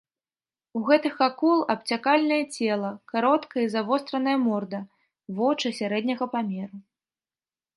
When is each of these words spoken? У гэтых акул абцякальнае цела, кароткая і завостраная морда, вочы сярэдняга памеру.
У 0.77 0.79
гэтых 0.87 1.15
акул 1.25 1.59
абцякальнае 1.73 2.39
цела, 2.55 2.91
кароткая 3.11 3.63
і 3.67 3.67
завостраная 3.75 4.33
морда, 4.47 4.79
вочы 5.41 5.67
сярэдняга 5.83 6.25
памеру. 6.37 6.77